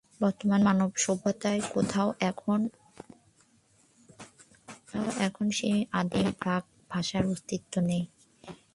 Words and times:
বর্তমান 0.21 0.61
মানব 0.63 0.89
সভ্যতার 0.97 1.57
কোথাও 1.73 2.09
এখন 5.21 5.45
সেই 5.51 5.77
আদিম 5.91 6.27
প্রাক 6.39 6.63
ভাষার 6.91 7.23
অস্তিত্ব 7.25 7.73
নেই। 7.81 8.03